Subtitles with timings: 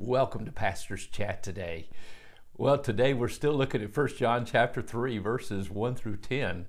[0.00, 1.88] Welcome to Pastor's Chat today.
[2.56, 6.66] Well, today we're still looking at 1 John chapter 3 verses 1 through 10.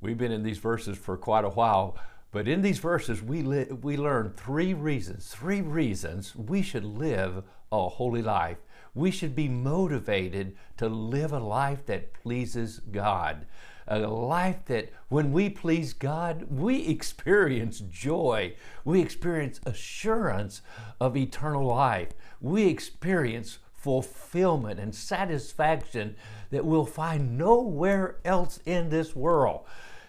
[0.00, 1.98] We've been in these verses for quite a while,
[2.30, 7.42] but in these verses we li- we learn three reasons, three reasons we should live
[7.72, 8.58] a holy life.
[8.94, 13.46] We should be motivated to live a life that pleases God
[13.90, 18.54] a life that when we please God, we experience joy.
[18.84, 20.62] We experience assurance
[21.00, 22.10] of eternal life.
[22.40, 26.14] We experience fulfillment and satisfaction
[26.50, 29.66] that we'll find nowhere else in this world.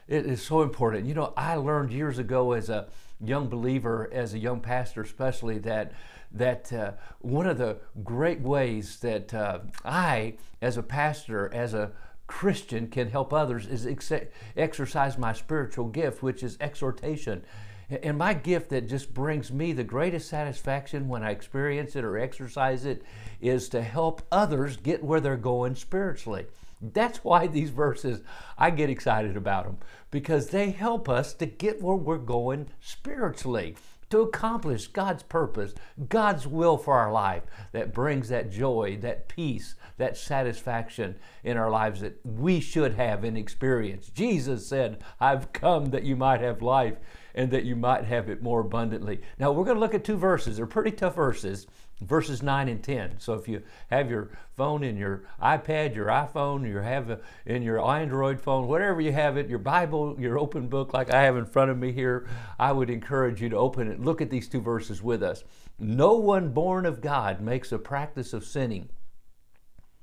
[0.07, 1.07] It is so important.
[1.07, 2.87] You know, I learned years ago as a
[3.23, 5.93] young believer, as a young pastor especially, that
[6.33, 11.91] that uh, one of the great ways that uh, I, as a pastor, as a
[12.31, 14.11] Christian can help others is ex-
[14.55, 17.43] exercise my spiritual gift, which is exhortation.
[17.89, 22.17] And my gift that just brings me the greatest satisfaction when I experience it or
[22.17, 23.03] exercise it
[23.41, 26.45] is to help others get where they're going spiritually.
[26.81, 28.21] That's why these verses,
[28.57, 29.77] I get excited about them
[30.09, 33.75] because they help us to get where we're going spiritually
[34.11, 35.73] to accomplish God's purpose,
[36.09, 41.69] God's will for our life that brings that joy, that peace, that satisfaction in our
[41.69, 44.09] lives that we should have and experience.
[44.09, 46.97] Jesus said, I've come that you might have life
[47.35, 49.21] and that you might have it more abundantly.
[49.39, 50.57] Now, we're going to look at two verses.
[50.57, 51.67] They're pretty tough verses
[52.01, 53.19] verses 9 and 10.
[53.19, 57.61] So if you have your phone in your iPad, your iPhone, you have a, in
[57.61, 61.37] your Android phone, whatever you have it, your Bible, your open book like I have
[61.37, 62.27] in front of me here,
[62.59, 64.01] I would encourage you to open it.
[64.01, 65.43] Look at these two verses with us.
[65.79, 68.89] No one born of God makes a practice of sinning.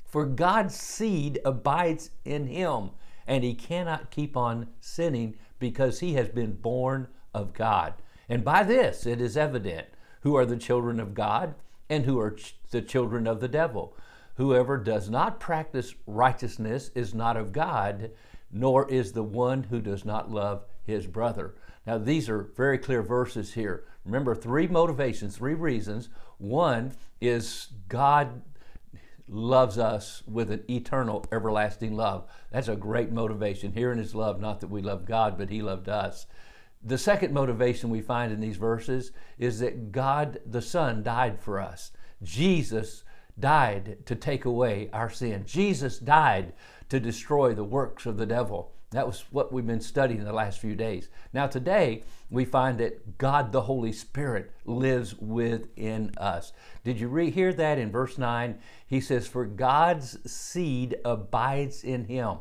[0.05, 2.91] For God's seed abides in him,
[3.27, 7.95] and he cannot keep on sinning because he has been born of God.
[8.29, 9.89] And by this it is evident
[10.23, 11.55] who are the children of God
[11.89, 13.97] and who are ch- the children of the devil.
[14.37, 18.11] Whoever does not practice righteousness is not of God,
[18.53, 21.55] nor is the one who does not love his brother.
[21.87, 23.85] Now, these are very clear verses here.
[24.05, 26.09] Remember, three motivations, three reasons.
[26.39, 28.43] One is God
[29.29, 32.29] loves us with an eternal, everlasting love.
[32.51, 33.73] That's a great motivation.
[33.73, 36.27] Here in His love, not that we love God, but He loved us.
[36.83, 41.61] The second motivation we find in these verses is that God the Son died for
[41.61, 41.91] us.
[42.23, 43.05] Jesus
[43.39, 45.45] died to take away our sin.
[45.47, 46.53] Jesus died
[46.89, 48.73] to destroy the works of the devil.
[48.91, 51.11] That was what we've been studying the last few days.
[51.35, 56.53] Now, today, we find that God the Holy Spirit lives within us.
[56.85, 58.59] Did you re- hear that in verse 9?
[58.87, 62.39] He says, For God's seed abides in him.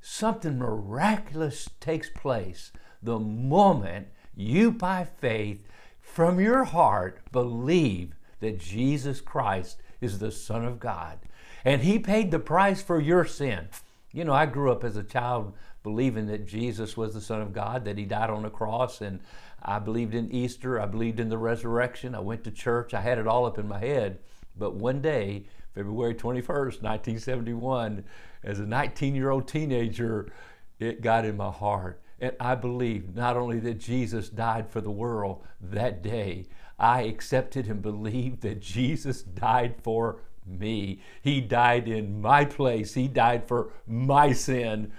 [0.00, 2.72] Something miraculous takes place
[3.06, 5.66] the moment you, by faith,
[6.00, 11.18] from your heart, believe that Jesus Christ is the Son of God.
[11.64, 13.68] And He paid the price for your sin.
[14.12, 17.52] You know, I grew up as a child believing that Jesus was the Son of
[17.52, 19.20] God, that He died on the cross, and
[19.62, 23.18] I believed in Easter, I believed in the resurrection, I went to church, I had
[23.18, 24.18] it all up in my head.
[24.58, 28.04] But one day, February 21st, 1971,
[28.42, 30.32] as a 19 year old teenager,
[30.78, 32.00] it got in my heart.
[32.20, 36.46] And I believe not only that Jesus died for the world that day,
[36.78, 41.00] I accepted and believed that Jesus died for me.
[41.22, 44.92] He died in my place, He died for my sin.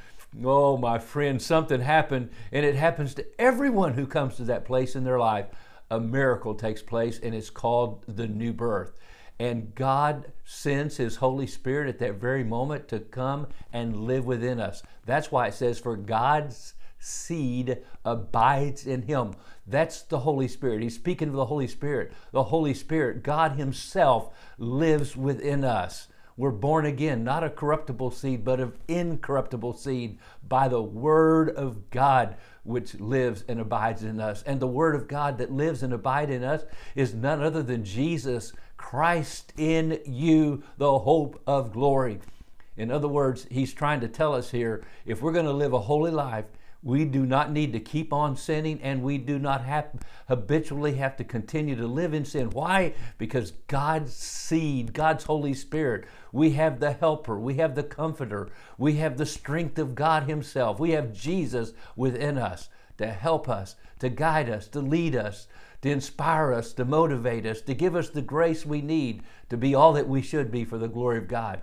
[0.44, 4.96] Oh, my friend, something happened, and it happens to everyone who comes to that place
[4.96, 5.48] in their life.
[5.90, 8.94] A miracle takes place, and it's called the new birth.
[9.40, 14.60] And God sends His Holy Spirit at that very moment to come and live within
[14.60, 14.84] us.
[15.06, 19.34] That's why it says, For God's seed abides in him.
[19.66, 20.82] That's the Holy Spirit.
[20.82, 22.12] He's speaking of the Holy Spirit.
[22.32, 26.08] The Holy Spirit, God Himself, lives within us.
[26.38, 31.90] We're born again, not a corruptible seed, but of incorruptible seed by the Word of
[31.90, 34.44] God, which lives and abides in us.
[34.44, 36.64] And the Word of God that lives and abides in us
[36.96, 42.20] is none other than Jesus Christ in you, the hope of glory.
[42.78, 45.80] In other words, He's trying to tell us here if we're going to live a
[45.80, 46.46] holy life,
[46.88, 49.90] we do not need to keep on sinning and we do not have
[50.30, 52.50] habitually have to continue to live in sin.
[52.50, 52.94] Why?
[53.18, 58.48] Because God's seed, God's Holy Spirit, we have the helper, we have the comforter,
[58.78, 62.70] we have the strength of God Himself, we have Jesus within us
[63.00, 65.50] to help us, to guide us, to lead us,
[65.82, 69.76] to inspire us, to motivate us, to give us the grace we need to be
[69.76, 71.60] all that we should be for the glory of God.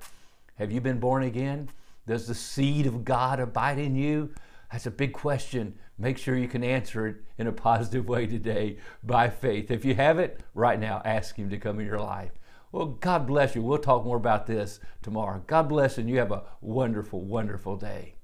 [0.56, 1.70] Have you been born again?
[2.06, 4.34] Does the seed of God abide in you?
[4.74, 5.78] That's a big question.
[5.98, 9.70] Make sure you can answer it in a positive way today by faith.
[9.70, 12.32] If you have it, right now, ask Him to come in your life.
[12.72, 13.62] Well, God bless you.
[13.62, 15.44] We'll talk more about this tomorrow.
[15.46, 18.16] God bless and you have a wonderful, wonderful day.